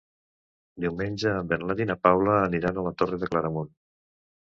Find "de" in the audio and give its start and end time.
3.25-3.33